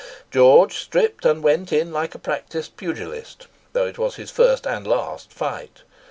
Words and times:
George 0.31 0.77
stripped, 0.79 1.25
and 1.27 1.43
"went 1.43 1.71
in" 1.71 1.93
like 1.93 2.15
a 2.15 2.17
practised 2.17 2.75
pugilist—though 2.75 3.85
it 3.85 3.99
was 3.99 4.15
his 4.15 4.31
first 4.31 4.65
and 4.65 4.87
last 4.87 5.31
fight. 5.31 5.83